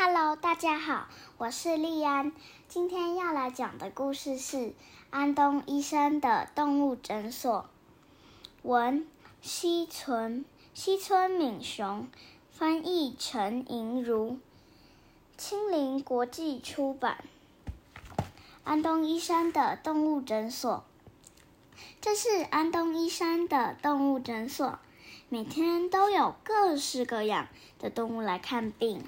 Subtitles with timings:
[0.00, 2.30] Hello，大家好，我是丽安。
[2.68, 4.72] 今天要来讲的故事是
[5.10, 7.68] 安东医生的动物诊所。
[8.62, 9.04] 文：
[9.42, 12.06] 西村西村敏雄，
[12.52, 14.38] 翻译：陈莹如，
[15.36, 17.24] 青林国际出版。
[18.62, 20.84] 安东医生的动物诊所。
[22.00, 24.78] 这是安东医生的动物诊所，
[25.28, 27.48] 每天都有各式各样
[27.80, 29.02] 的动物来看病。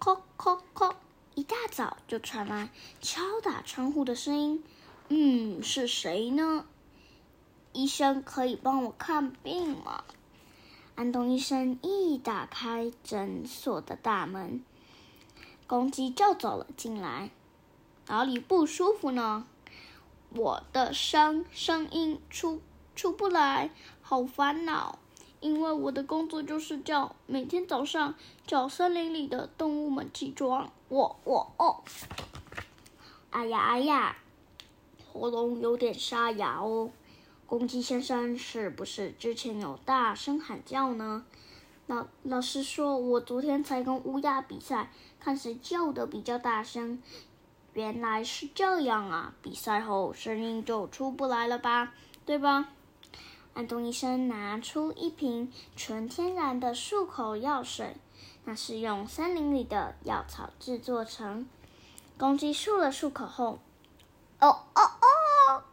[0.00, 0.94] 叩叩叩！
[1.34, 2.70] 一大早就传来
[3.00, 4.64] 敲打窗户的声音。
[5.08, 6.66] 嗯，是谁呢？
[7.72, 10.04] 医生可以帮我看病吗？
[10.94, 14.64] 安东医生一打开诊所的大门，
[15.66, 17.30] 公鸡就走了进来。
[18.06, 19.46] 哪里不舒服呢？
[20.30, 22.60] 我的声声音出
[22.96, 23.70] 出不来，
[24.02, 24.98] 好烦恼。
[25.40, 28.14] 因为我的工作就是叫每天早上
[28.46, 30.72] 叫森林里的动物们起床。
[30.88, 31.82] 我我哦，
[33.30, 34.16] 哎呀哎呀，
[35.12, 36.90] 喉咙有点沙哑哦。
[37.46, 41.24] 公鸡先生是不是之前有大声喊叫呢？
[41.86, 47.00] 老老师说，我昨天才跟乌鸦比赛，看谁叫的比较大声。
[47.74, 49.32] 原来是这样啊！
[49.40, 51.94] 比赛后声音就出不来了吧？
[52.26, 52.70] 对吧？
[53.58, 57.96] 安东医生拿出一瓶纯天然的漱口药水，
[58.44, 61.44] 那是用森林里的药草制作成。
[62.16, 63.58] 公鸡漱了漱口后，
[64.38, 65.64] 哦哦哦，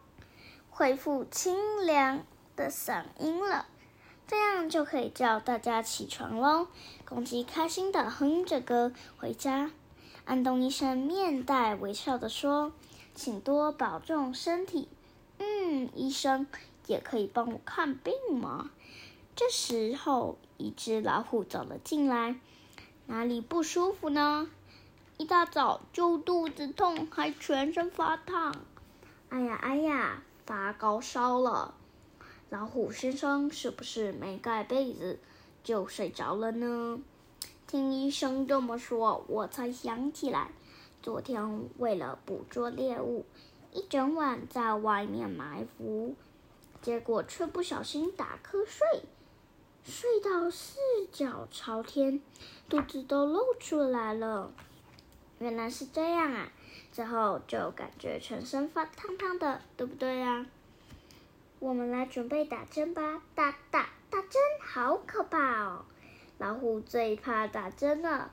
[0.68, 2.24] 恢复清凉
[2.56, 3.66] 的嗓音了，
[4.26, 6.66] 这样就可以叫大家起床喽。
[7.04, 9.70] 公鸡开心地哼着歌回家。
[10.24, 12.72] 安东医生面带微笑地说
[13.14, 14.88] ：“请多保重身体。
[15.38, 16.48] ”“嗯，医生
[16.86, 18.70] 也可以帮我看病吗？”
[19.36, 22.40] 这时候，一只老虎走了进来。
[23.06, 24.48] “哪里不舒服呢
[25.18, 28.54] ？”“一大早就肚子痛，还全身发烫。
[29.28, 31.74] ”“哎呀哎呀，发高烧了。
[32.48, 35.18] ”“老虎先生是不是没盖被子
[35.64, 37.00] 就睡着了呢？”
[37.66, 40.52] 听医生这么说，我才想起来，
[41.02, 43.26] 昨天为了捕捉猎物，
[43.72, 46.14] 一整晚在外面埋伏，
[46.82, 49.02] 结果却不小心打瞌睡，
[49.84, 50.78] 睡到四
[51.12, 52.20] 脚朝天，
[52.68, 54.52] 肚子都露出来了。
[55.38, 56.48] 原来是这样啊！
[56.92, 60.46] 之后就感觉全身发烫烫的，对不对呀？
[61.58, 63.22] 我们来准备打针吧！
[63.34, 65.84] 打打打针，好可怕哦！
[66.38, 68.30] 老虎最怕打针了，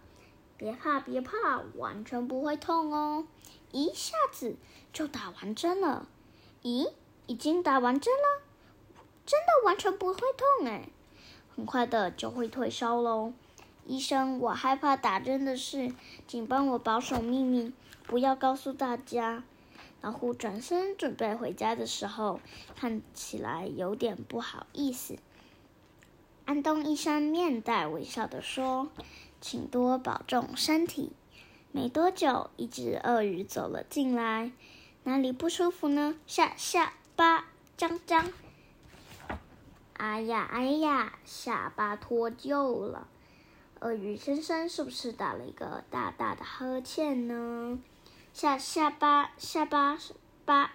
[0.57, 3.25] 别怕别怕，完全不会痛哦，
[3.71, 4.55] 一下子
[4.91, 6.07] 就打完针了。
[6.61, 6.89] 咦，
[7.27, 8.43] 已经打完针了？
[9.25, 10.89] 真的完全不会痛哎，
[11.55, 13.33] 很快的就会退烧喽。
[13.85, 15.93] 医生，我害怕打针的事，
[16.27, 17.73] 请帮我保守秘密，
[18.05, 19.43] 不要告诉大家。
[20.01, 22.41] 老虎转身准备回家的时候，
[22.75, 25.17] 看起来有点不好意思。
[26.45, 28.89] 安东医生面带微笑地说
[29.39, 31.13] ：“请多保重身体。”
[31.71, 34.51] 没多久，一只鳄鱼走了进来。
[35.05, 36.15] 哪里不舒服呢？
[36.27, 37.45] 下下巴
[37.77, 38.31] 张张。
[39.93, 43.07] 哎呀哎呀，下巴脱臼了。
[43.79, 47.79] 鳄鱼先生是不是打了一个大大的呵欠呢？
[48.33, 49.97] 下下巴下巴
[50.45, 50.71] 巴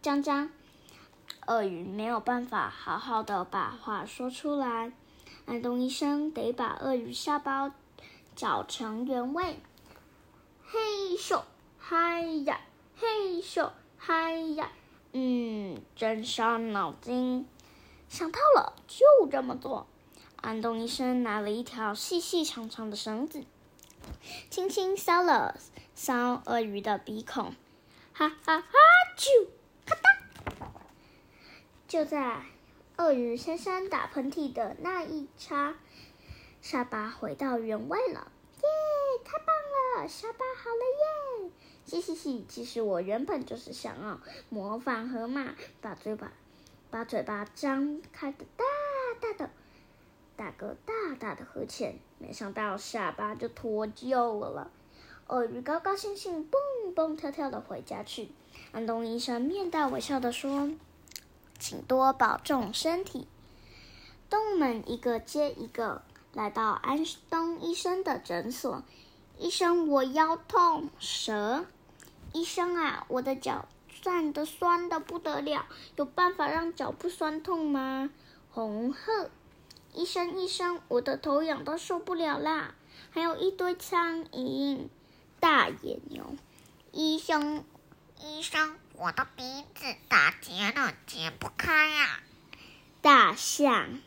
[0.00, 0.50] 张张。
[1.46, 4.92] 鳄鱼没有办法好好的把话说出来。
[5.44, 7.74] 安东医生得把鳄鱼下巴
[8.36, 9.58] 找成原位。
[10.64, 10.78] 嘿
[11.18, 11.42] 咻，
[11.78, 12.60] 嗨呀，
[12.96, 14.70] 嘿咻，嗨呀，
[15.12, 17.46] 嗯，真伤脑筋。
[18.08, 19.86] 想到了，就这么做。
[20.36, 23.44] 安东医生拿了一条细细长长的绳子，
[24.50, 25.58] 轻轻搔了
[25.96, 27.54] 搔鳄鱼的鼻孔，
[28.12, 28.68] 哈哈哈
[29.16, 29.48] 啾，
[29.86, 30.72] 咔哒，
[31.86, 32.42] 就在。
[32.98, 35.74] 鳄鱼姗姗打喷嚏的那一刹，
[36.60, 38.30] 下巴回到原位了，
[38.62, 38.68] 耶！
[39.24, 39.46] 太棒
[39.96, 41.04] 了，下巴好了耶！
[41.84, 46.32] 嘻嘻嘻，其实我原本就是想要模仿河马，把嘴巴
[46.90, 48.64] 把嘴巴张开的大
[49.20, 49.50] 大的，
[50.36, 54.70] 打个大大的呵欠，没想到下巴就脱臼了。
[55.28, 56.60] 鳄鱼高高兴兴，蹦
[56.94, 58.28] 蹦跳跳的回家去。
[58.72, 60.70] 安东医生面带微笑的说。
[61.58, 63.28] 请多保重身体。
[64.28, 66.02] 动物们一个接一个
[66.32, 68.82] 来到安东医生的诊所。
[69.42, 70.88] 医生，我腰痛。
[71.00, 71.66] 蛇，
[72.32, 73.66] 医生啊，我的脚
[74.00, 75.66] 站得酸的不得了，
[75.96, 78.08] 有办法让脚不酸痛吗？
[78.52, 79.30] 红鹤，
[79.94, 82.76] 医生，医生，我的头痒到受不了啦！
[83.10, 84.86] 还有一堆苍蝇，
[85.40, 86.36] 大野牛。
[86.92, 87.64] 医生，
[88.20, 89.42] 医生，我的鼻
[89.74, 92.20] 子打结了，解不开呀！
[93.00, 93.98] 大象，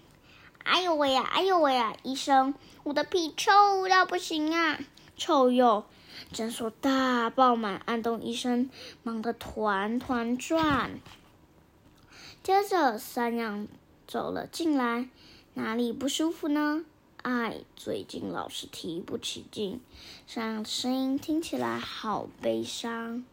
[0.63, 1.93] 哎呦喂呀，哎呦喂呀！
[2.03, 4.79] 医生，我的屁臭到不行啊，
[5.15, 5.85] 臭鼬。
[6.31, 8.69] 诊所大爆满，安东医生
[9.03, 11.00] 忙得团团转。
[12.41, 13.67] 接着，山羊
[14.07, 15.09] 走了进来，
[15.56, 16.85] 哪里不舒服呢？
[17.21, 19.81] 哎，最近老是提不起劲。
[20.25, 23.25] 山羊的声音听起来好悲伤。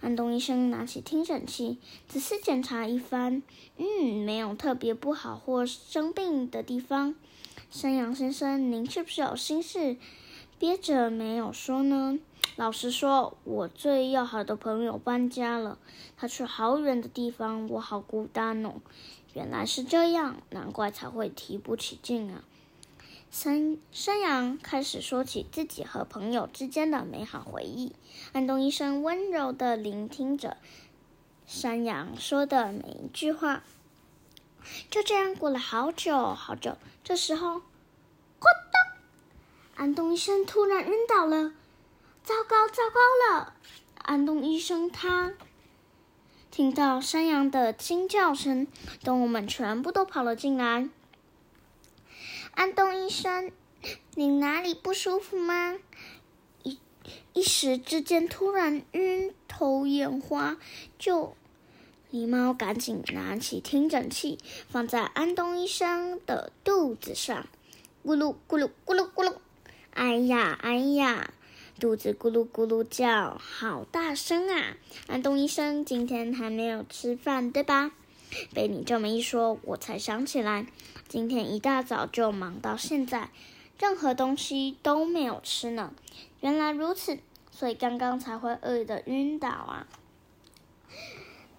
[0.00, 3.42] 安东医生拿起听诊器，仔细检查一番，
[3.78, 7.16] 嗯，没有特别不好或生病的地方。
[7.70, 9.96] 山羊先生，您是不是有心事
[10.58, 12.18] 憋着没有说呢？
[12.56, 15.78] 老实说，我最要好的朋友搬家了，
[16.16, 18.74] 他去好远的地方，我好孤单哦。
[19.34, 22.42] 原来是这样，难怪才会提不起劲啊。
[23.30, 27.92] 山山羊开始说起自己和朋友之间的美好回忆。
[28.32, 30.56] 安东医生温柔地聆听着
[31.46, 33.62] 山羊说的每一句话。
[34.90, 37.62] 就这样过了好久好久，这时候，
[39.78, 41.52] 安东医生突然晕倒了。
[42.24, 42.98] 糟糕，糟糕
[43.38, 43.54] 了！
[44.02, 45.34] 安东医生他
[46.50, 48.66] 听到山羊的惊叫声，
[49.04, 50.88] 动物们全部都跑了进来。
[52.54, 53.52] 安东医生，
[54.16, 55.78] 你哪里不舒服吗？
[56.64, 56.80] 一
[57.32, 60.56] 一时之间突然晕头眼花，
[60.98, 61.36] 就
[62.10, 67.46] 狸猫赶紧拿起听诊器，放在安东医生的肚子上，
[68.04, 69.27] 咕噜咕噜咕噜咕噜，
[70.08, 71.30] 哎呀，哎呀！
[71.78, 74.74] 肚子咕噜咕噜叫，好大声啊！
[75.06, 77.90] 安东医生今天还没有吃饭，对吧？
[78.54, 80.66] 被你这么一说，我才想起来，
[81.08, 83.28] 今天一大早就忙到现在，
[83.78, 85.92] 任何东西都没有吃呢。
[86.40, 87.18] 原来如此，
[87.50, 89.86] 所以刚刚才会饿得晕倒啊！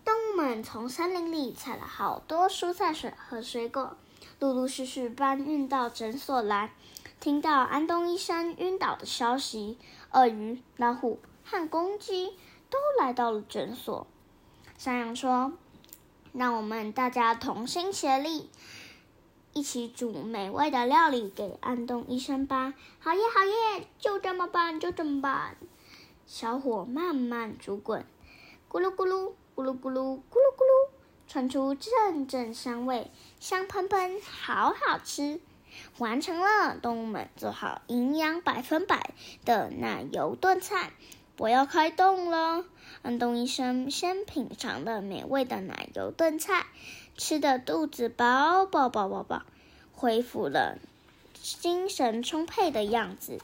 [0.03, 3.95] 动物们从森林里采了好多蔬菜水和水果，
[4.39, 6.71] 陆陆续续搬运到诊所来。
[7.19, 9.77] 听到安东医生晕倒的消息，
[10.11, 12.37] 鳄鱼、老虎和公鸡
[12.69, 14.07] 都来到了诊所。
[14.77, 15.51] 山羊说
[16.31, 18.49] ：“让我们大家同心协力，
[19.51, 25.57] 一起煮美味的料理给安东医生吧！”好耶，好耶，就这么办，就这么办。
[26.25, 28.05] 小火慢慢煮滚，
[28.71, 30.89] 咕噜咕噜，咕噜咕噜，咕噜咕噜，
[31.27, 33.11] 传出阵阵香味，
[33.41, 35.41] 香喷喷，好好吃。
[35.97, 39.13] 完成了，动物们做好营养百分百
[39.45, 40.91] 的奶油炖菜，
[41.37, 42.65] 我要开动了。
[43.01, 46.65] 安东医生先品尝了美味的奶油炖菜，
[47.17, 49.43] 吃的肚子饱饱饱饱饱，
[49.93, 50.77] 恢复了
[51.33, 53.39] 精神充沛的样子。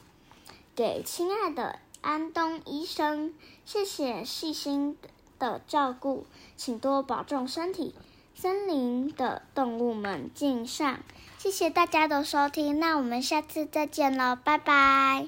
[0.75, 3.33] 给亲爱的安东医生，
[3.66, 4.98] 谢谢细心
[5.39, 6.25] 的照顾，
[6.57, 7.94] 请多保重身体。
[8.33, 11.00] 森林的动物们敬上。
[11.46, 15.28] 谢谢大家的收听，那我们下次再见了，拜拜。